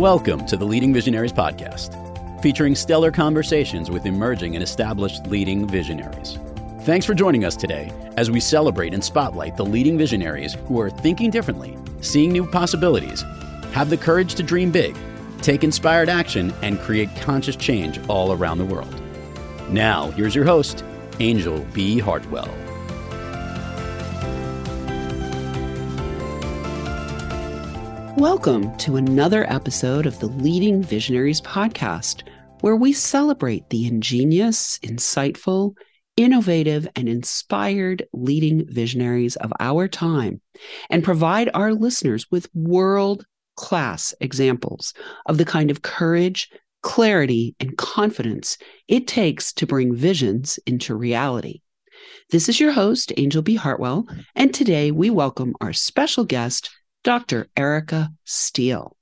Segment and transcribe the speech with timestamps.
[0.00, 1.92] Welcome to the Leading Visionaries Podcast,
[2.40, 6.38] featuring stellar conversations with emerging and established leading visionaries.
[6.84, 10.88] Thanks for joining us today as we celebrate and spotlight the leading visionaries who are
[10.88, 13.26] thinking differently, seeing new possibilities,
[13.72, 14.96] have the courage to dream big,
[15.42, 19.02] take inspired action, and create conscious change all around the world.
[19.68, 20.82] Now, here's your host,
[21.18, 21.98] Anjel B.
[21.98, 22.48] Hartwell.
[28.20, 32.28] Welcome to another episode of the Leading Visionaries podcast,
[32.60, 35.72] where we celebrate the ingenious, insightful,
[36.18, 40.42] innovative, and inspired leading visionaries of our time
[40.90, 43.24] and provide our listeners with world
[43.56, 44.92] class examples
[45.24, 46.50] of the kind of courage,
[46.82, 51.62] clarity, and confidence it takes to bring visions into reality.
[52.28, 53.54] This is your host, Anjel B.
[53.54, 56.70] Hartwell, and today we welcome our special guest,
[57.02, 57.48] Dr.
[57.56, 58.96] Erica Steele.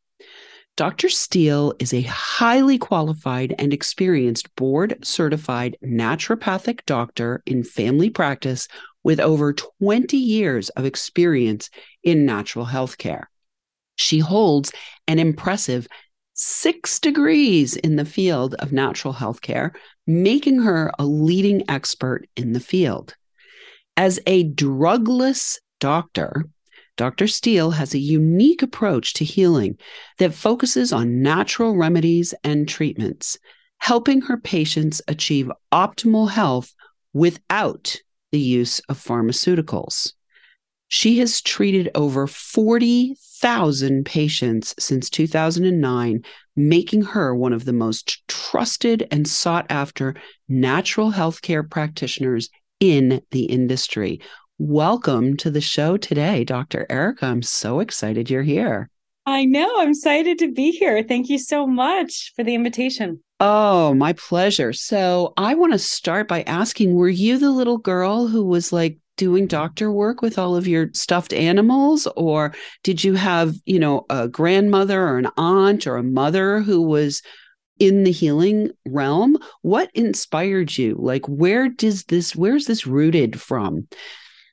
[0.76, 1.08] Dr.
[1.08, 8.68] Steele is a highly qualified and experienced board certified naturopathic doctor in family practice
[9.02, 11.70] with over 20 years of experience
[12.04, 13.28] in natural health care.
[13.96, 14.70] She holds
[15.08, 15.88] an impressive
[16.34, 19.72] six degrees in the field of natural health care,
[20.06, 23.16] making her a leading expert in the field.
[23.96, 26.44] As a drugless doctor,
[26.98, 27.28] Dr.
[27.28, 29.78] Steele has a unique approach to healing
[30.18, 33.38] that focuses on natural remedies and treatments,
[33.78, 36.74] helping her patients achieve optimal health
[37.14, 37.96] without
[38.32, 40.12] the use of pharmaceuticals.
[40.88, 46.24] She has treated over 40,000 patients since 2009,
[46.56, 50.16] making her one of the most trusted and sought after
[50.48, 54.20] natural healthcare practitioners in the industry.
[54.60, 56.84] Welcome to the show today, Dr.
[56.90, 57.26] Erica.
[57.26, 58.90] I'm so excited you're here.
[59.24, 59.72] I know.
[59.78, 61.04] I'm excited to be here.
[61.04, 63.22] Thank you so much for the invitation.
[63.38, 64.72] Oh, my pleasure.
[64.72, 68.98] So, I want to start by asking Were you the little girl who was like
[69.16, 72.08] doing doctor work with all of your stuffed animals?
[72.16, 72.52] Or
[72.82, 77.22] did you have, you know, a grandmother or an aunt or a mother who was
[77.78, 79.38] in the healing realm?
[79.62, 80.96] What inspired you?
[80.98, 83.86] Like, where does this, where's this rooted from?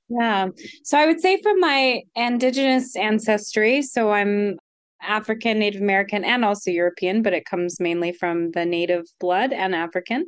[0.09, 0.49] Yeah.
[0.83, 4.57] So I would say from my indigenous ancestry, so I'm
[5.01, 9.73] African, Native American, and also European, but it comes mainly from the native blood and
[9.73, 10.27] African.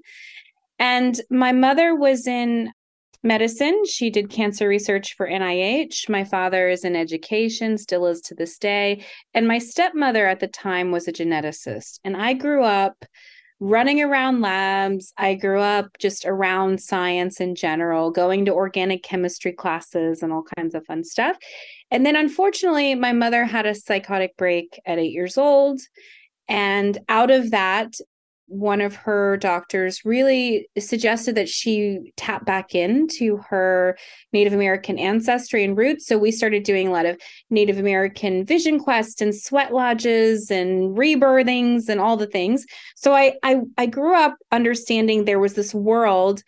[0.80, 2.72] And my mother was in
[3.24, 3.84] medicine.
[3.86, 6.10] She did cancer research for NIH.
[6.10, 9.06] My father is in education, still is to this day.
[9.34, 12.00] And my stepmother at the time was a geneticist.
[12.04, 13.06] And I grew up
[13.60, 15.14] running around labs.
[15.18, 20.44] I grew up just around science in general, going to organic chemistry classes and all
[20.58, 21.38] kinds of fun stuff.
[21.90, 25.80] And then unfortunately, my mother had a psychotic break at eight years old.
[26.48, 27.94] And out of that,
[28.48, 33.98] one of her doctors really suggested that she tap back into her
[34.32, 36.08] Native American ancestry and roots.
[36.08, 37.20] So we started doing a lot of
[37.50, 42.66] Native American vision quests and sweat lodges and rebirthings and all the things.
[42.96, 46.42] So I I, I grew up understanding there was this world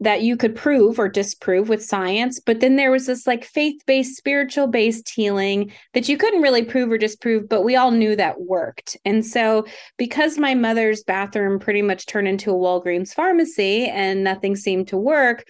[0.00, 4.16] that you could prove or disprove with science but then there was this like faith-based
[4.16, 8.40] spiritual based healing that you couldn't really prove or disprove but we all knew that
[8.40, 9.64] worked and so
[9.96, 14.96] because my mother's bathroom pretty much turned into a Walgreens pharmacy and nothing seemed to
[14.96, 15.44] work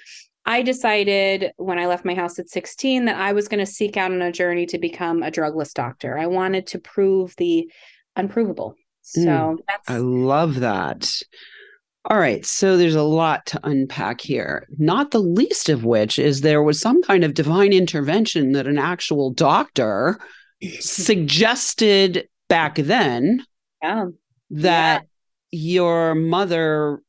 [0.46, 3.96] I decided when I left my house at 16 that I was going to seek
[3.96, 6.18] out on a journey to become a drugless doctor.
[6.18, 7.70] I wanted to prove the
[8.14, 8.74] unprovable.
[9.00, 11.10] So mm, I love that.
[12.06, 16.42] All right, so there's a lot to unpack here, not the least of which is
[16.42, 20.18] there was some kind of divine intervention that an actual doctor
[20.80, 23.42] suggested back then
[23.82, 24.06] yeah.
[24.50, 25.06] that
[25.50, 25.58] yeah.
[25.58, 27.00] your mother,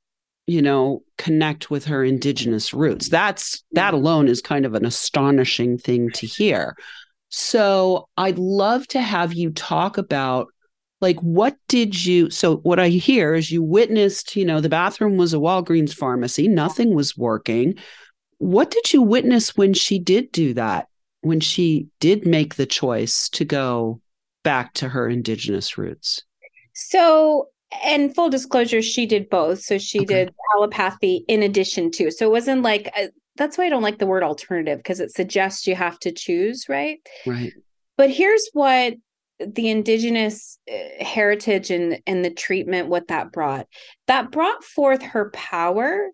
[0.47, 3.09] you know, connect with her indigenous roots.
[3.09, 3.97] That's that mm-hmm.
[3.97, 6.73] alone is kind of an astonishing thing to hear.
[7.27, 10.47] So, I'd love to have you talk about
[11.01, 15.17] like what did you so what i hear is you witnessed you know the bathroom
[15.17, 17.75] was a walgreens pharmacy nothing was working.
[18.37, 20.87] What did you witness when she did do that
[21.21, 24.01] when she did make the choice to go
[24.43, 26.21] back to her indigenous roots?
[26.73, 27.49] So
[27.83, 29.61] and full disclosure she did both.
[29.61, 30.05] So she okay.
[30.05, 33.99] did allopathy in addition to so it wasn't like a, that's why i don't like
[33.99, 36.99] the word alternative because it suggests you have to choose right?
[37.25, 37.53] Right.
[37.97, 38.95] But here's what
[39.39, 43.67] the indigenous uh, heritage and and the treatment what that brought
[44.07, 46.09] that brought forth her power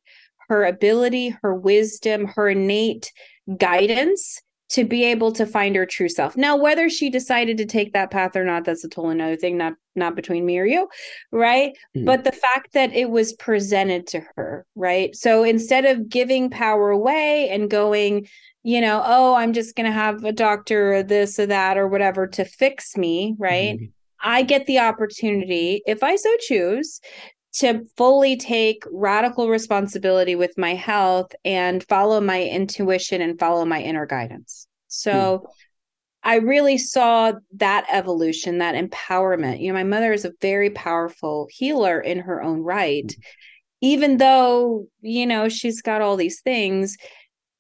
[0.50, 3.12] her ability her wisdom her innate
[3.58, 4.42] guidance
[4.72, 6.38] to be able to find her true self.
[6.38, 9.58] Now, whether she decided to take that path or not, that's a totally another thing,
[9.58, 10.88] not not between me or you,
[11.34, 11.74] right?
[11.96, 12.06] Mm-hmm.
[12.06, 15.14] But the fact that it was presented to her, right?
[15.14, 18.30] So instead of giving power away and going,
[18.64, 21.88] you know, oh, I'm just going to have a doctor or this or that or
[21.88, 23.76] whatever to fix me, right?
[23.76, 23.86] Mm-hmm.
[24.24, 27.02] I get the opportunity, if I so choose,
[27.54, 33.82] to fully take radical responsibility with my health and follow my intuition and follow my
[33.82, 34.68] inner guidance.
[34.88, 35.50] So mm.
[36.24, 39.60] I really saw that evolution, that empowerment.
[39.60, 43.08] You know, my mother is a very powerful healer in her own right.
[43.08, 43.24] Mm.
[43.82, 46.96] Even though, you know, she's got all these things,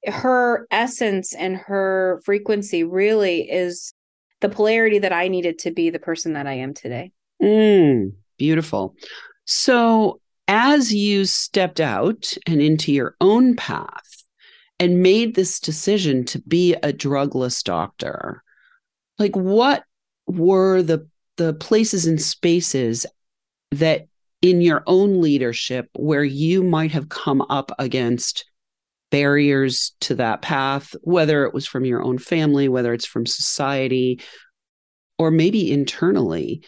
[0.06, 3.94] her essence and her frequency really is
[4.39, 7.12] the polarity that I needed to be the person that I am today.
[7.42, 8.95] Mm, beautiful.
[9.45, 14.24] So, as you stepped out and into your own path
[14.80, 18.44] and made this decision to be a drugless doctor,
[19.19, 19.83] like what
[20.27, 21.07] were the
[21.38, 23.06] the places and spaces
[23.71, 24.07] that
[24.42, 28.45] in your own leadership where you might have come up against
[29.11, 34.19] barriers to that path, whether it was from your own family, whether it's from society,
[35.19, 36.63] or maybe internally,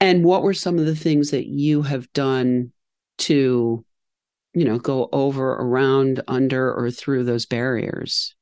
[0.00, 2.72] and what were some of the things that you have done
[3.18, 3.84] to,
[4.54, 8.34] you know, go over, around, under, or through those barriers?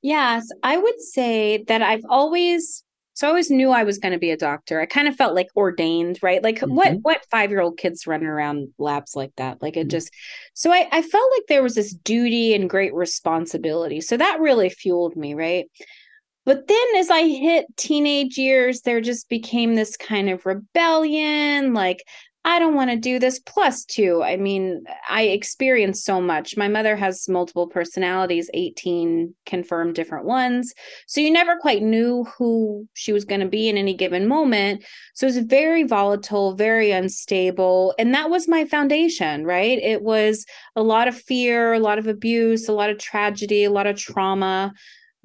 [0.00, 2.82] Yes, I would say that I've always
[3.16, 4.78] so I always knew I was going to be a doctor.
[4.78, 6.42] I kind of felt like ordained, right?
[6.42, 6.74] Like mm-hmm.
[6.74, 9.62] what what five year old kids running around labs like that?
[9.62, 9.88] Like it mm-hmm.
[9.88, 10.12] just
[10.52, 14.02] so I, I felt like there was this duty and great responsibility.
[14.02, 15.64] So that really fueled me, right?
[16.44, 22.04] But then as I hit teenage years, there just became this kind of rebellion like,
[22.48, 23.40] I don't want to do this.
[23.88, 26.56] two, I mean, I experienced so much.
[26.56, 30.72] My mother has multiple personalities, 18 confirmed different ones.
[31.08, 34.84] So you never quite knew who she was going to be in any given moment.
[35.14, 37.96] So it was very volatile, very unstable.
[37.98, 39.78] And that was my foundation, right?
[39.78, 40.46] It was
[40.76, 43.98] a lot of fear, a lot of abuse, a lot of tragedy, a lot of
[43.98, 44.72] trauma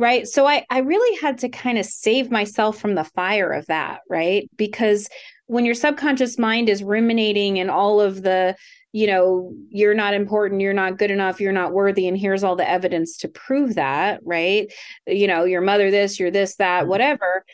[0.01, 3.65] right so i i really had to kind of save myself from the fire of
[3.67, 5.07] that right because
[5.51, 8.56] when your subconscious mind is ruminating and all of the
[8.94, 12.56] you know you're not important you're not good enough you're not worthy and here's all
[12.56, 14.71] the evidence to prove that right?
[15.07, 16.89] You know your mother this you're this that mm-hmm.
[16.89, 17.45] whatever.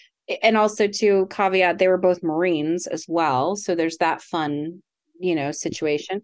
[0.44, 4.84] And also to caveat they were both marines as well so there's that fun
[5.20, 6.22] you know situation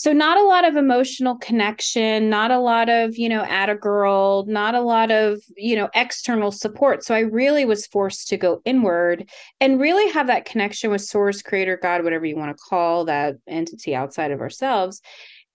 [0.00, 3.74] so not a lot of emotional connection not a lot of you know at a
[3.74, 8.38] girl not a lot of you know external support so i really was forced to
[8.38, 9.28] go inward
[9.60, 13.36] and really have that connection with source creator god whatever you want to call that
[13.46, 15.02] entity outside of ourselves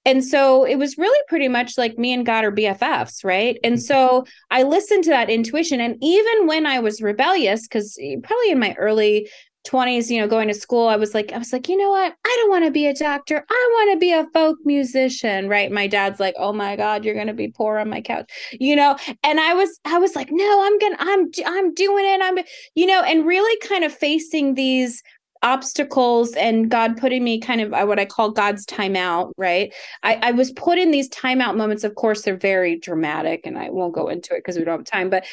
[0.08, 3.58] and so it was really pretty much like me and God are BFFs, right?
[3.64, 3.82] And mm-hmm.
[3.82, 5.82] so I listened to that intuition.
[5.82, 9.28] And even when I was rebellious, because eh, probably in my early
[9.66, 12.14] 20s you know going to school i was like i was like you know what?
[12.26, 13.46] I don't want to be a doctor.
[13.50, 15.72] I want to be a folk musician right?
[15.72, 18.98] My dad's like oh my god you're to be poor on my couch you know?
[19.24, 22.22] And i was i was like no i'm gonna i'm i'm doing it.
[22.22, 22.38] I'm
[22.76, 25.02] you know and really kind of facing these
[25.46, 29.72] obstacles and God putting me kind of uh, what I call God's timeout, right?
[30.02, 31.84] I, I was put in these timeout moments.
[31.84, 34.86] Of course, they're very dramatic and I won't go into it because we don't have
[34.86, 35.24] time, but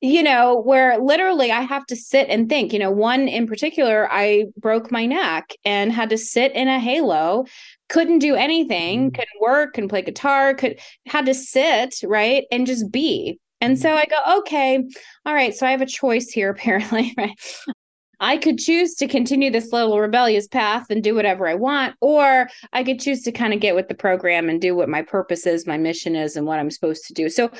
[0.00, 2.72] you know, where literally I have to sit and think.
[2.72, 6.78] You know, one in particular, I broke my neck and had to sit in a
[6.78, 7.44] halo,
[7.88, 9.14] couldn't do anything, mm-hmm.
[9.14, 12.44] couldn't work, couldn't play guitar, could had to sit, right?
[12.50, 13.38] And just be.
[13.60, 14.82] And so I go, okay,
[15.26, 15.54] all right.
[15.54, 17.38] So I have a choice here, apparently, right?
[18.22, 22.48] I could choose to continue this little rebellious path and do whatever I want, or
[22.72, 25.46] I could choose to kind of get with the program and do what my purpose
[25.46, 27.30] is, my mission is, and what I'm supposed to do.
[27.30, 27.50] So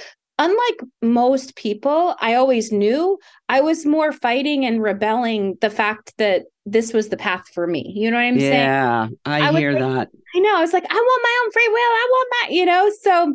[0.40, 3.18] unlike most people, I always knew
[3.48, 7.92] I was more fighting and rebelling the fact that this was the path for me.
[7.94, 8.54] You know what I'm yeah, saying?
[8.54, 10.08] Yeah, I, I hear that.
[10.34, 10.56] I know.
[10.56, 11.76] I was like, I want my own free will.
[11.76, 13.34] I want my, you know, so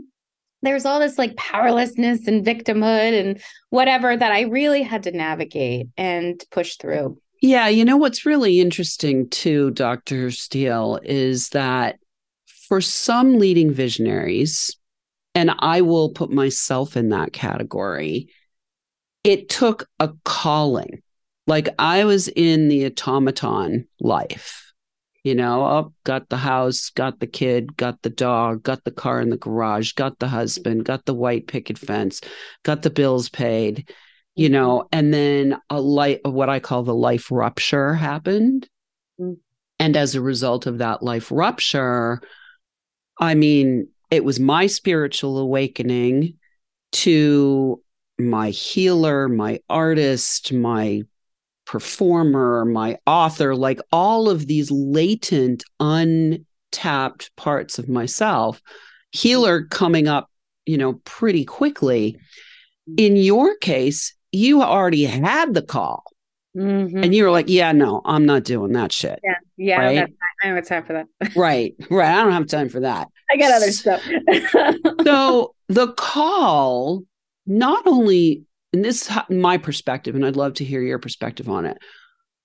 [0.63, 5.87] there's all this like powerlessness and victimhood and whatever that I really had to navigate
[5.97, 7.19] and push through.
[7.41, 10.31] Yeah, you know what's really interesting too, Dr.
[10.31, 11.99] Steele, is that
[12.67, 14.75] for some leading visionaries,
[15.35, 18.29] and I will put myself in that category.
[19.23, 21.01] It took a calling.
[21.45, 24.73] Like I was in the automaton life,
[25.23, 29.21] you know, oh, got the house, got the kid, got the dog, got the car
[29.21, 32.21] in the garage, got the husband, got the white picket fence,
[32.63, 33.93] got the bills paid,
[34.35, 38.67] you know, and then a light, of what I call the life rupture happened.
[39.19, 39.33] Mm-hmm.
[39.77, 42.21] And as a result of that life rupture,
[43.19, 46.35] I mean, it was my spiritual awakening
[46.93, 47.81] to
[48.17, 51.03] my healer, my artist, my
[51.65, 58.61] performer, my author, like all of these latent, untapped parts of myself,
[59.11, 60.29] healer coming up,
[60.65, 62.13] you know, pretty quickly.
[62.89, 62.95] Mm-hmm.
[62.97, 66.03] In your case, you already had the call.
[66.55, 67.03] Mm-hmm.
[67.03, 69.19] And you were like, yeah, no, I'm not doing that shit.
[69.23, 69.35] Yeah.
[69.57, 69.79] Yeah.
[69.79, 69.97] Right?
[70.43, 71.07] I, don't have time for that.
[71.35, 71.75] right.
[71.89, 72.13] Right.
[72.13, 73.07] I don't have time for that.
[73.29, 74.01] I got other stuff.
[75.03, 77.03] so the call
[77.45, 78.43] not only,
[78.73, 81.77] and this is my perspective, and I'd love to hear your perspective on it.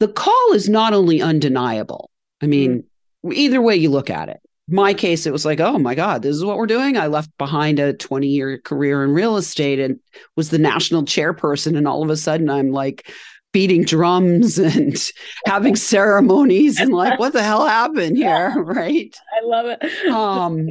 [0.00, 2.10] The call is not only undeniable.
[2.42, 2.84] I mean,
[3.24, 3.34] mm.
[3.34, 4.40] either way you look at it.
[4.66, 6.96] My case, it was like, oh my God, this is what we're doing.
[6.96, 9.98] I left behind a 20 year career in real estate and
[10.36, 11.76] was the national chairperson.
[11.76, 13.10] And all of a sudden, I'm like
[13.52, 15.10] beating drums and
[15.46, 18.54] having ceremonies and like, what the hell happened here?
[18.70, 19.16] Right.
[19.32, 20.08] I love it.
[20.08, 20.68] Um,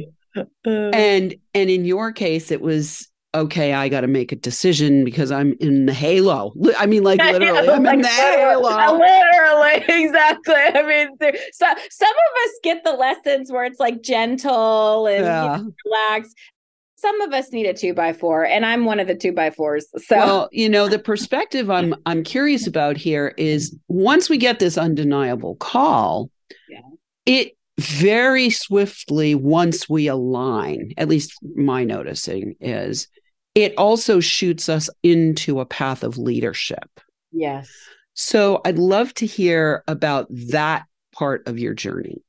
[0.64, 5.30] and and in your case, it was okay, I got to make a decision because
[5.30, 6.52] I'm in the halo.
[6.78, 8.98] I mean, like literally, I'm like, in the halo.
[8.98, 10.54] Literally, exactly.
[10.54, 15.24] I mean, there, so some of us get the lessons where it's like gentle and
[15.24, 15.58] yeah.
[15.58, 16.36] you know, relaxed.
[17.00, 19.50] Some of us need a two by four, and I'm one of the two by
[19.50, 19.86] fours.
[19.96, 24.58] So, well, you know, the perspective I'm I'm curious about here is once we get
[24.58, 26.30] this undeniable call,
[26.68, 26.80] yeah.
[27.24, 33.08] it very swiftly once we align at least my noticing is
[33.54, 37.00] it also shoots us into a path of leadership.
[37.32, 37.70] Yes.
[38.14, 42.22] So I'd love to hear about that part of your journey.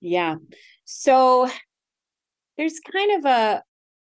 [0.00, 0.36] Yeah.
[0.84, 1.48] So
[2.56, 3.62] there's kind of a,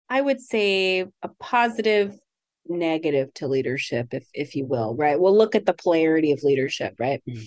[0.09, 2.17] I would say, a positive
[2.69, 5.19] negative to leadership, if if you will, right?
[5.19, 7.21] We'll look at the polarity of leadership, right?
[7.27, 7.43] Mm-hmm.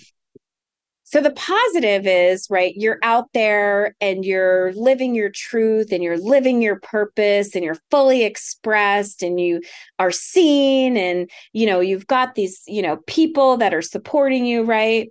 [1.10, 6.16] So the positive is, right, you're out there and you're living your truth and you're
[6.16, 9.60] living your purpose and you're fully expressed and you
[9.98, 14.62] are seen and you know, you've got these, you know, people that are supporting you,
[14.62, 15.08] right?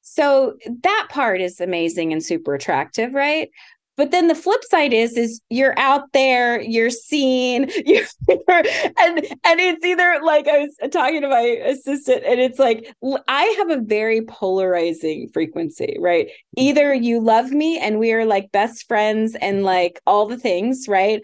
[0.00, 3.50] So that part is amazing and super attractive, right?
[4.00, 8.06] But then the flip side is, is you're out there, you're seen, you're,
[8.48, 12.90] and and it's either like I was talking to my assistant, and it's like
[13.28, 16.30] I have a very polarizing frequency, right?
[16.56, 20.88] Either you love me and we are like best friends and like all the things,
[20.88, 21.22] right?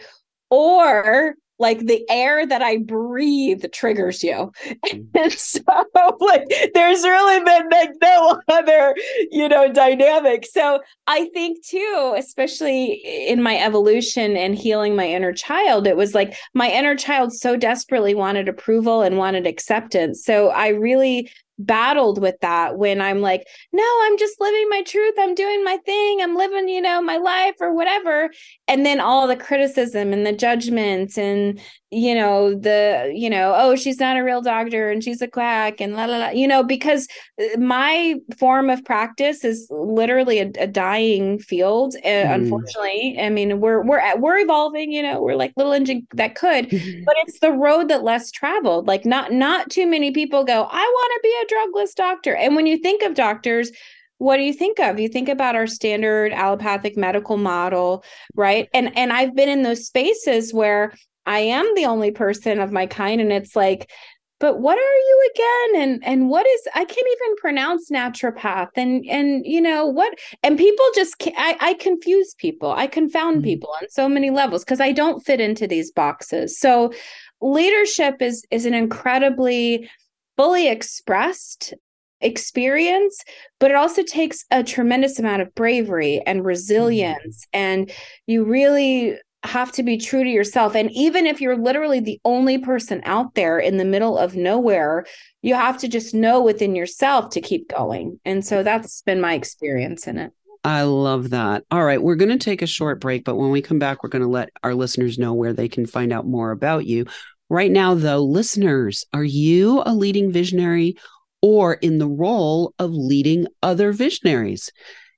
[0.51, 4.53] Or like the air that I breathe triggers you.
[4.85, 5.07] Mm.
[5.17, 5.63] And so
[6.21, 6.45] like
[6.75, 8.95] there's really been like no other,
[9.31, 10.47] you know, dynamic.
[10.47, 12.93] So I think too, especially
[13.29, 17.57] in my evolution and healing my inner child, it was like my inner child so
[17.57, 20.23] desperately wanted approval and wanted acceptance.
[20.23, 25.15] So I really battled with that when I'm like, no, I'm just living my truth.
[25.19, 26.21] I'm doing my thing.
[26.21, 28.31] I'm living, you know, my life or whatever.
[28.69, 33.77] And then all the criticism and the judgment and, you know, the, you know, oh,
[33.77, 36.65] she's not a real doctor and she's a quack and la la la, you know,
[36.65, 37.07] because
[37.41, 41.95] uh, my form of practice is literally a, a dying field.
[42.05, 42.35] Uh, mm.
[42.35, 44.91] Unfortunately, I mean, we're we're at, we're evolving.
[44.91, 48.89] You know, we're like little engine that could, but it's the road that less traveled.
[48.89, 50.65] Like not not too many people go.
[50.69, 52.35] I want to be a drugless doctor.
[52.35, 53.71] And when you think of doctors,
[54.19, 58.03] what do you think of you think about our standard allopathic medical model
[58.35, 60.95] right and and i've been in those spaces where
[61.27, 63.21] I am the only person of my kind.
[63.21, 63.91] And it's like,
[64.39, 69.05] but what are you again and and what is i can't even pronounce naturopath and
[69.07, 73.45] and you know what and people just I, I confuse people i confound mm-hmm.
[73.45, 76.93] people on so many levels because i don't fit into these boxes so
[77.41, 79.89] leadership is is an incredibly
[80.37, 81.75] fully expressed
[82.23, 83.23] experience
[83.61, 86.49] but it also takes a tremendous amount of bravery and mm-hmm.
[86.49, 87.91] resilience and
[88.27, 90.75] you really have to be true to yourself.
[90.75, 95.07] And even if you're literally the only person out there in the middle of nowhere,
[95.43, 98.21] you have to just know within yourself to keep going.
[98.25, 100.33] And so that's been my experience in it.
[100.65, 101.65] I love that.
[101.71, 104.09] All right, we're going to take a short break, but when we come back, we're
[104.09, 107.07] going to let our listeners know where they can find out more about you.
[107.49, 110.97] Right now, though, listeners, are you a leading visionary
[111.41, 114.73] or in the role of leading other visionaries?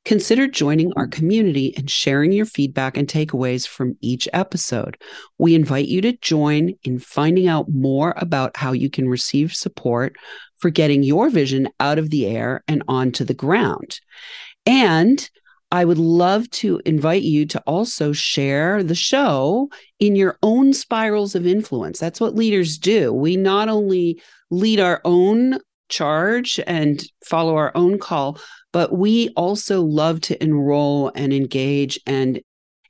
[0.08, 4.96] Consider joining our community and sharing your feedback and takeaways from each episode.
[5.36, 10.16] We invite you to join in finding out more about how you can receive support
[10.56, 14.00] for getting your vision out of the air and onto the ground.
[14.64, 15.28] And
[15.72, 19.68] I would love to invite you to also share the show
[20.00, 21.98] in your own spirals of influence.
[21.98, 23.12] That's what leaders do.
[23.12, 25.58] We not only lead our own
[25.90, 28.38] charge and follow our own call,
[28.72, 32.40] but we also love to enroll and engage and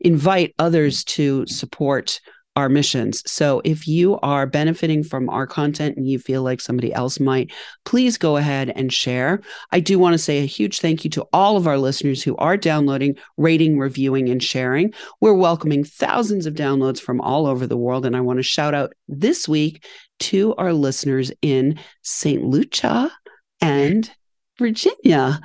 [0.01, 2.21] invite others to support
[2.59, 3.23] our missions.
[3.25, 7.53] So if you are benefiting from our content and you feel like somebody else might,
[7.85, 9.43] please go ahead and share.
[9.71, 12.37] I do want to say a huge thank you to all of our listeners who
[12.37, 14.93] are downloading, rating, reviewing, and sharing.
[15.21, 18.05] We're welcoming thousands of downloads from all over the world.
[18.05, 19.85] And I want to shout out this week
[20.21, 22.43] to our listeners in St.
[22.43, 23.13] Lucia
[23.61, 24.11] and
[24.59, 25.39] Virginia.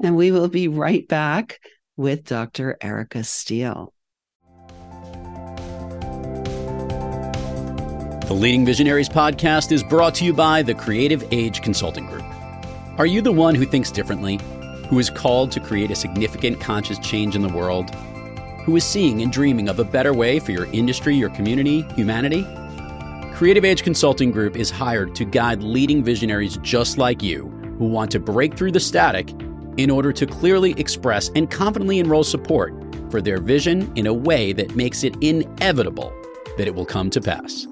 [0.00, 1.60] And we will be right back
[1.96, 2.76] with Dr.
[2.80, 3.92] Erica Steele.
[8.28, 12.24] The Leading Visionaries podcast is brought to you by the Creative Age Consulting Group.
[12.98, 14.38] Are you the one who thinks differently,
[14.88, 17.88] who is called to create a significant conscious change in the world,
[18.64, 22.46] who is seeing and dreaming of a better way for your industry, your community, humanity?
[23.34, 27.46] Creative Age Consulting Group is hired to guide leading visionaries just like you
[27.78, 29.32] who want to break through the static
[29.78, 32.74] in order to clearly express and confidently enroll support
[33.10, 36.12] for their vision in a way that makes it inevitable
[36.58, 37.66] that it will come to pass.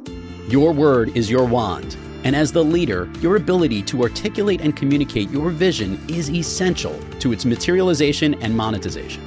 [0.48, 5.28] Your word is your wand, and as the leader, your ability to articulate and communicate
[5.30, 9.22] your vision is essential to its materialization and monetization.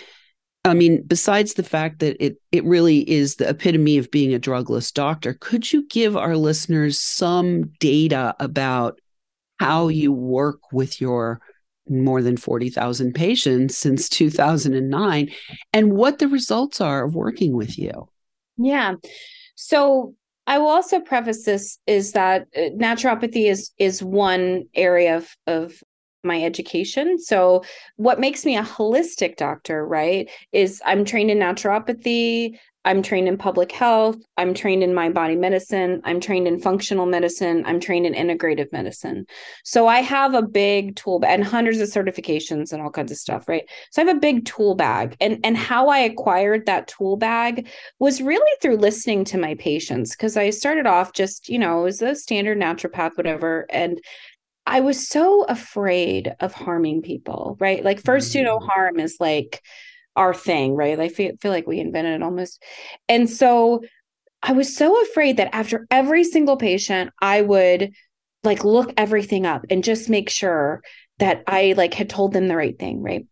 [0.65, 4.39] I mean, besides the fact that it it really is the epitome of being a
[4.39, 9.01] drugless doctor, could you give our listeners some data about
[9.59, 11.41] how you work with your
[11.89, 15.31] more than 40,000 patients since 2009
[15.73, 18.09] and what the results are of working with you?
[18.57, 18.95] Yeah.
[19.55, 20.15] So
[20.47, 25.83] I will also preface this is that uh, naturopathy is is one area of, of
[26.25, 27.19] my education.
[27.19, 27.63] So,
[27.97, 33.37] what makes me a holistic doctor, right, is I'm trained in naturopathy, I'm trained in
[33.37, 38.07] public health, I'm trained in mind body medicine, I'm trained in functional medicine, I'm trained
[38.07, 39.27] in integrative medicine.
[39.65, 43.49] So, I have a big tool and hundreds of certifications and all kinds of stuff,
[43.49, 43.69] right?
[43.91, 45.17] So, I have a big tool bag.
[45.21, 50.13] And and how I acquired that tool bag was really through listening to my patients
[50.13, 54.01] because I started off just, you know, as a standard naturopath whatever and
[54.67, 57.85] I was so afraid of harming people, right?
[57.85, 58.69] Like first do no mm-hmm.
[58.69, 59.63] harm is like
[60.17, 60.99] our thing, right?
[60.99, 62.63] I feel, feel like we invented it almost.
[63.09, 63.83] And so
[64.43, 67.93] I was so afraid that after every single patient, I would
[68.43, 70.83] like look everything up and just make sure
[71.19, 73.27] that I like had told them the right thing, right?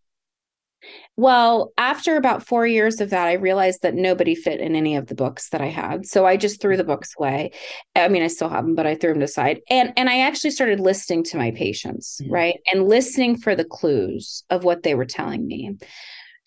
[1.17, 5.07] Well, after about four years of that, I realized that nobody fit in any of
[5.07, 6.05] the books that I had.
[6.05, 7.51] So I just threw the books away.
[7.93, 9.59] I mean, I still have them, but I threw them aside.
[9.69, 12.31] And and I actually started listening to my patients, mm-hmm.
[12.31, 12.59] right?
[12.71, 15.75] And listening for the clues of what they were telling me.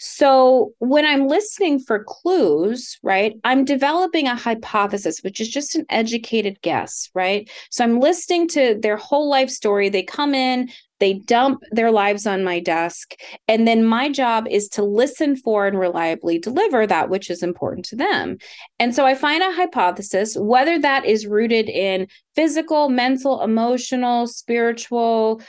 [0.05, 5.87] So when I'm listening for clues, right, I'm developing a hypothesis, which is just an
[5.91, 7.49] educated guess, right?
[7.71, 9.88] So I'm listening to their whole life story.
[9.88, 13.15] They come in, they dump their lives on my desk.
[13.47, 17.85] And then my job is to listen for and reliably deliver that which is important
[17.87, 18.38] to them.
[18.81, 25.41] And so I find a hypothesis, whether that is rooted in physical, mental, emotional, spiritual,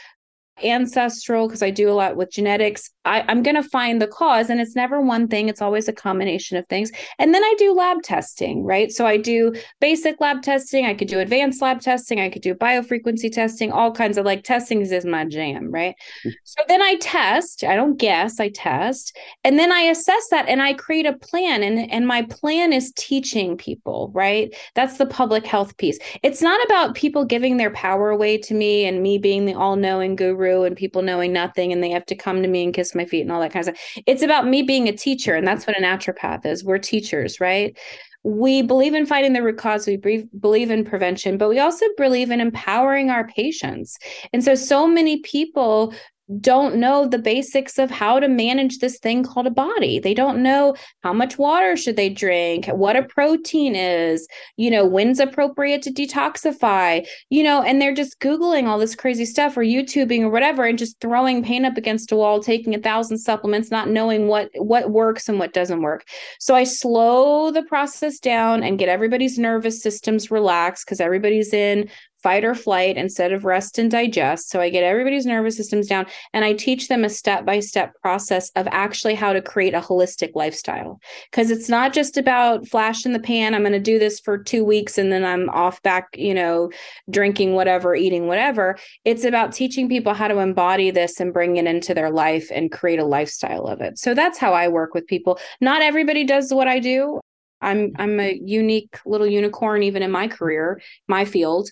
[0.63, 2.91] ancestral because I do a lot with genetics.
[3.05, 5.93] I, I'm going to find the cause, and it's never one thing, it's always a
[5.93, 6.91] combination of things.
[7.17, 8.91] And then I do lab testing, right?
[8.91, 12.53] So I do basic lab testing, I could do advanced lab testing, I could do
[12.53, 15.95] biofrequency testing, all kinds of like testing is my jam, right?
[16.19, 16.29] Mm-hmm.
[16.43, 20.61] So then I test, I don't guess, I test, and then I assess that and
[20.61, 21.63] I create a plan.
[21.63, 24.53] And, and my plan is teaching people, right?
[24.75, 25.97] That's the public health piece.
[26.21, 29.75] It's not about people giving their power away to me and me being the all
[29.75, 32.73] knowing guru guru and people knowing nothing and they have to come to me and
[32.73, 34.03] kiss my feet and all that kind of stuff.
[34.05, 35.35] It's about me being a teacher.
[35.35, 36.63] And that's what a naturopath is.
[36.63, 37.77] We're teachers, right?
[38.23, 39.97] we believe in fighting the root cause we
[40.39, 43.97] believe in prevention but we also believe in empowering our patients
[44.31, 45.93] and so so many people
[46.39, 49.99] don't know the basics of how to manage this thing called a body.
[49.99, 54.85] They don't know how much water should they drink, what a protein is, you know,
[54.85, 59.63] when's appropriate to detoxify, you know, and they're just googling all this crazy stuff or
[59.63, 63.69] YouTubing or whatever and just throwing pain up against a wall, taking a thousand supplements,
[63.69, 66.05] not knowing what what works and what doesn't work.
[66.39, 71.89] So I slow the process down and get everybody's nervous systems relaxed because everybody's in
[72.23, 74.49] fight or flight instead of rest and digest.
[74.49, 77.93] So I get everybody's nervous systems down and I teach them a step by step
[78.01, 81.01] process of actually how to create a holistic lifestyle.
[81.29, 84.37] Because it's not just about flash in the pan, I'm going to do this for
[84.37, 86.71] two weeks and then I'm off back, you know,
[87.09, 88.77] drinking whatever, eating whatever.
[89.03, 92.71] It's about teaching people how to embody this and bring it into their life and
[92.71, 93.99] create a lifestyle of it.
[93.99, 95.39] So that's how I work with people.
[95.59, 97.19] Not everybody does what I do.
[97.63, 101.69] I'm I'm a unique little unicorn even in my career, my field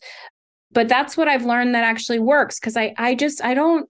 [0.72, 3.90] but that's what i've learned that actually works because i i just i don't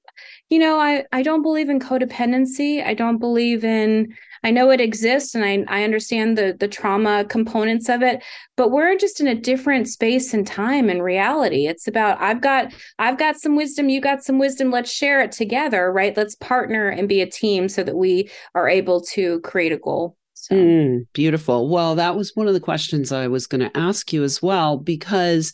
[0.50, 4.14] you know i i don't believe in codependency i don't believe in
[4.44, 8.24] i know it exists and i i understand the the trauma components of it
[8.58, 12.74] but we're just in a different space and time and reality it's about i've got
[13.00, 16.90] i've got some wisdom you got some wisdom let's share it together right let's partner
[16.90, 20.56] and be a team so that we are able to create a goal so.
[20.56, 21.70] Mm, beautiful.
[21.70, 24.76] Well, that was one of the questions I was going to ask you as well,
[24.76, 25.54] because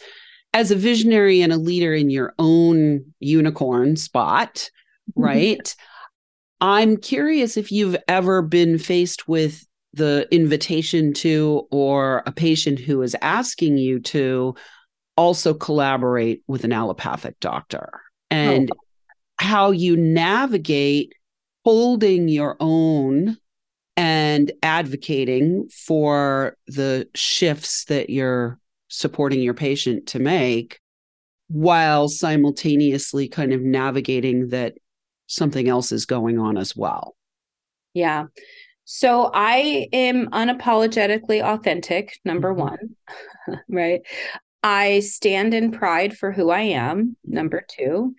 [0.58, 4.72] as a visionary and a leader in your own unicorn spot,
[5.12, 5.22] mm-hmm.
[5.22, 5.76] right?
[6.60, 13.04] I'm curious if you've ever been faced with the invitation to or a patient who
[13.04, 14.56] is asking you to
[15.16, 18.80] also collaborate with an allopathic doctor and oh.
[19.38, 21.14] how you navigate
[21.66, 23.38] holding your own
[23.96, 30.80] and advocating for the shifts that you're supporting your patient to make
[31.50, 34.76] while simultaneously kind of navigating that
[35.28, 37.16] something else is going on as well.
[37.94, 38.26] Yeah.
[38.86, 42.62] So I am unapologetically authentic, number mm-hmm.
[42.62, 44.02] one, right?
[44.64, 48.16] I stand in pride for who I am, number two.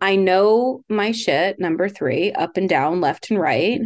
[0.00, 3.80] I know my shit, number three, up and down, left and right.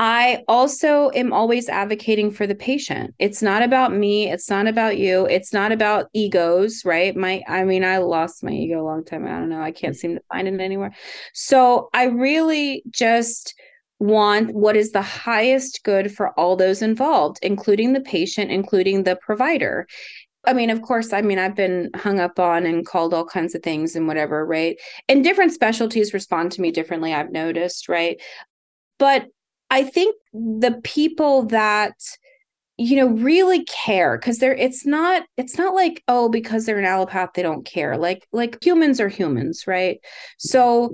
[0.00, 3.14] I also am always advocating for the patient.
[3.18, 4.30] It's not about me.
[4.30, 5.26] It's not about you.
[5.26, 7.16] It's not about egos, right?
[7.16, 9.26] My, I mean, I lost my ego a long time.
[9.26, 9.60] I don't know.
[9.60, 10.94] I can't seem to find it anywhere.
[11.34, 13.56] So I really just
[13.98, 19.16] want what is the highest good for all those involved, including the patient, including the
[19.16, 19.88] provider.
[20.46, 23.56] I mean, of course, I mean, I've been hung up on and called all kinds
[23.56, 24.78] of things and whatever, right?
[25.08, 28.22] And different specialties respond to me differently, I've noticed, right?
[29.00, 29.26] But
[29.70, 31.94] I think the people that
[32.76, 36.84] you know really care because they're it's not it's not like oh because they're an
[36.84, 37.96] allopath they don't care.
[37.98, 39.98] Like like humans are humans right?
[40.38, 40.92] So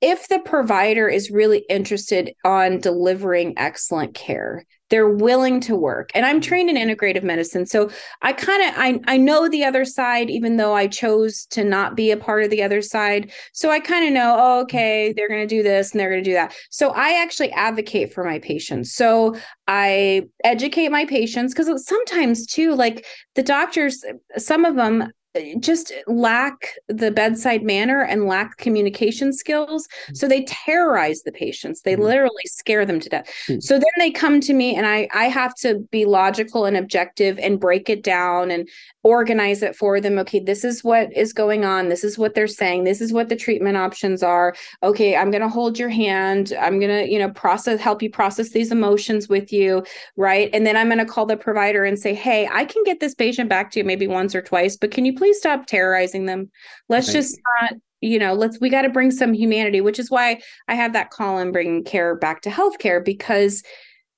[0.00, 6.10] if the provider is really interested on delivering excellent care they're willing to work.
[6.14, 7.90] And i'm trained in integrative medicine so
[8.22, 11.96] i kind of I, I know the other side even though i chose to not
[11.96, 13.32] be a part of the other side.
[13.52, 16.22] So i kind of know oh, okay they're going to do this and they're going
[16.22, 16.54] to do that.
[16.70, 18.92] So i actually advocate for my patients.
[18.92, 24.04] So i educate my patients because sometimes too like the doctors
[24.36, 25.10] some of them
[25.60, 29.86] just lack the bedside manner and lack communication skills.
[30.08, 30.16] Mm.
[30.16, 31.82] So they terrorize the patients.
[31.82, 32.02] They mm-hmm.
[32.02, 33.32] literally scare them to death.
[33.46, 33.60] Mm-hmm.
[33.60, 37.38] So then they come to me and I I have to be logical and objective
[37.38, 38.68] and break it down and
[39.02, 40.18] organize it for them.
[40.18, 41.88] Okay, this is what is going on.
[41.88, 42.84] This is what they're saying.
[42.84, 44.54] This is what the treatment options are.
[44.82, 46.52] Okay, I'm going to hold your hand.
[46.60, 49.84] I'm going to, you know, process help you process these emotions with you,
[50.16, 50.50] right?
[50.52, 53.14] And then I'm going to call the provider and say, "Hey, I can get this
[53.14, 56.50] patient back to you maybe once or twice, but can you please stop terrorizing them?
[56.88, 57.14] Let's right.
[57.14, 60.74] just not you know let's we got to bring some humanity which is why i
[60.74, 63.62] have that call and bringing care back to healthcare because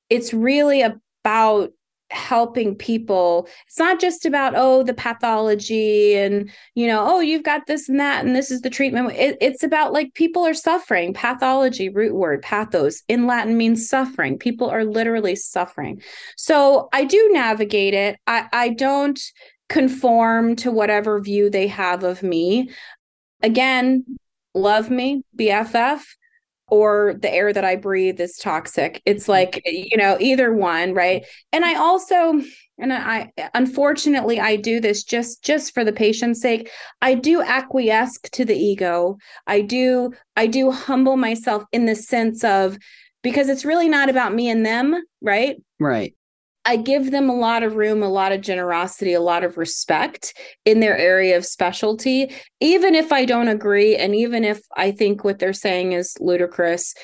[0.08, 1.72] it's really about
[2.12, 3.48] helping people.
[3.66, 7.98] It's not just about oh the pathology and you know oh you've got this and
[8.00, 9.12] that and this is the treatment.
[9.12, 11.14] It, it's about like people are suffering.
[11.14, 14.38] Pathology root word pathos in latin means suffering.
[14.38, 16.02] People are literally suffering.
[16.36, 18.18] So i do navigate it.
[18.26, 19.20] I i don't
[19.68, 22.70] conform to whatever view they have of me.
[23.42, 24.04] Again,
[24.54, 26.02] love me, BFF,
[26.72, 29.02] or the air that I breathe is toxic.
[29.04, 29.32] It's mm-hmm.
[29.32, 31.22] like, you know, either one, right?
[31.52, 32.40] And I also
[32.78, 36.70] and I unfortunately I do this just just for the patient's sake.
[37.02, 39.18] I do acquiesce to the ego.
[39.46, 42.78] I do I do humble myself in the sense of
[43.22, 45.56] because it's really not about me and them, right?
[45.78, 46.14] Right
[46.64, 50.34] I give them a lot of room, a lot of generosity, a lot of respect
[50.64, 53.96] in their area of specialty, even if I don't agree.
[53.96, 56.94] And even if I think what they're saying is ludicrous,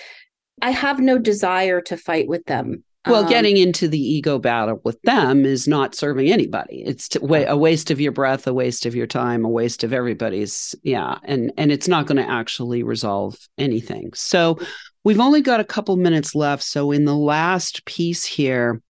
[0.62, 2.84] I have no desire to fight with them.
[3.06, 6.82] Well, um, getting into the ego battle with them is not serving anybody.
[6.84, 9.92] It's to, a waste of your breath, a waste of your time, a waste of
[9.92, 10.74] everybody's.
[10.82, 14.10] Yeah, and and it's not going to actually resolve anything.
[14.14, 14.58] So
[15.04, 16.64] we've only got a couple minutes left.
[16.64, 18.82] So in the last piece here,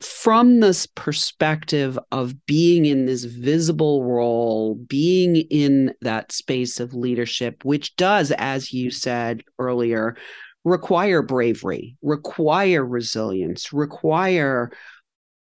[0.00, 7.64] from this perspective of being in this visible role, being in that space of leadership,
[7.64, 10.16] which does, as you said earlier,
[10.64, 14.72] require bravery, require resilience, require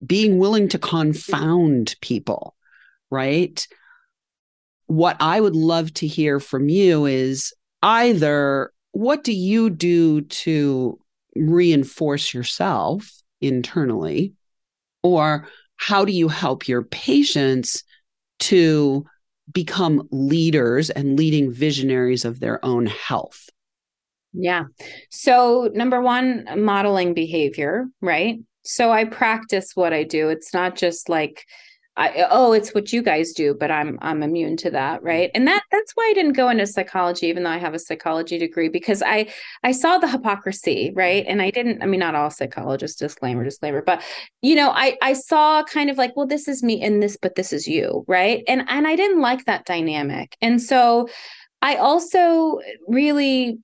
[0.05, 2.55] being willing to confound people,
[3.11, 3.67] right?
[4.87, 10.99] What I would love to hear from you is either what do you do to
[11.35, 14.35] reinforce yourself internally,
[15.03, 17.85] or how do you help your patients
[18.41, 19.05] to
[19.53, 23.49] become leaders and leading visionaries of their own health?
[24.33, 24.65] Yeah.
[25.11, 28.39] So, number one, modeling behavior, right?
[28.65, 30.29] So, I practice what I do.
[30.29, 31.45] It's not just like,
[31.99, 35.07] I, oh, it's what you guys do, but I'm I'm immune to that, mm-hmm.
[35.07, 35.31] right?
[35.35, 38.39] And that that's why I didn't go into psychology, even though I have a psychology
[38.39, 39.33] degree, because I
[39.65, 41.25] I saw the hypocrisy, right?
[41.25, 41.31] Mm-hmm.
[41.33, 41.83] And I didn't.
[41.83, 44.03] I mean, not all psychologists, disclaimer, disclaimer, but
[44.43, 47.35] you know, I I saw kind of like, well, this is me in this, but
[47.35, 48.45] this is you, right?
[48.47, 51.09] And and I didn't like that dynamic, and so
[51.63, 53.59] I also really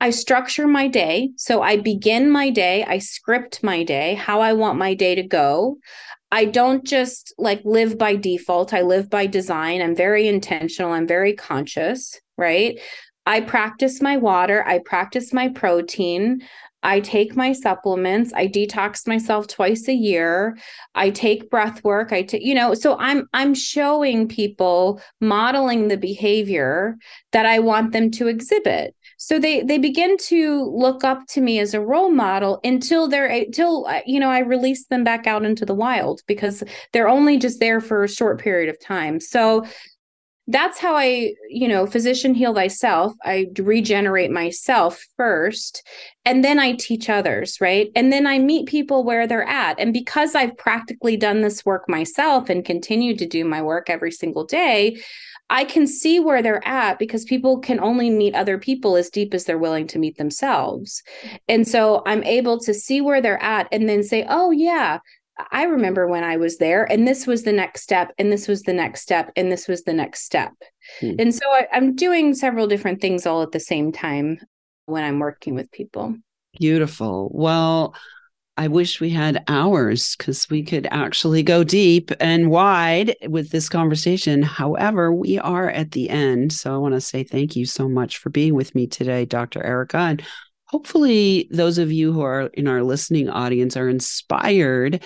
[0.00, 1.30] I structure my day.
[1.36, 5.22] So I begin my day, I script my day, how I want my day to
[5.22, 5.76] go.
[6.32, 9.82] I don't just like live by default, I live by design.
[9.82, 12.78] I'm very intentional, I'm very conscious, right?
[13.26, 16.42] I practice my water, I practice my protein.
[16.82, 18.32] I take my supplements.
[18.32, 20.56] I detox myself twice a year.
[20.94, 22.12] I take breath work.
[22.12, 26.96] I take, you know, so I'm I'm showing people modeling the behavior
[27.32, 31.58] that I want them to exhibit so they they begin to look up to me
[31.58, 35.44] as a role model until they're until uh, you know i release them back out
[35.44, 39.20] into the wild because they're only just there for a short period of time.
[39.20, 39.66] So
[40.46, 43.12] that's how i you know physician heal thyself.
[43.22, 45.86] I regenerate myself first
[46.24, 47.90] and then i teach others right?
[47.94, 49.78] And then i meet people where they're at.
[49.78, 54.12] And because i've practically done this work myself and continue to do my work every
[54.12, 54.98] single day
[55.50, 59.34] I can see where they're at because people can only meet other people as deep
[59.34, 61.02] as they're willing to meet themselves.
[61.48, 65.00] And so I'm able to see where they're at and then say, oh, yeah,
[65.50, 68.62] I remember when I was there, and this was the next step, and this was
[68.62, 70.52] the next step, and this was the next step.
[71.00, 71.14] Hmm.
[71.18, 74.38] And so I, I'm doing several different things all at the same time
[74.86, 76.14] when I'm working with people.
[76.58, 77.30] Beautiful.
[77.32, 77.94] Well,
[78.60, 83.70] I wish we had hours because we could actually go deep and wide with this
[83.70, 84.42] conversation.
[84.42, 86.52] However, we are at the end.
[86.52, 89.64] So I want to say thank you so much for being with me today, Dr.
[89.64, 89.96] Erica.
[89.96, 90.22] And
[90.66, 95.02] hopefully, those of you who are in our listening audience are inspired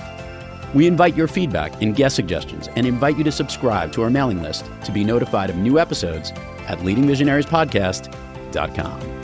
[0.73, 4.41] We invite your feedback and guest suggestions and invite you to subscribe to our mailing
[4.41, 6.31] list to be notified of new episodes
[6.67, 8.11] at Leading Visionaries Podcast
[8.51, 9.20] leadingvisionary.com.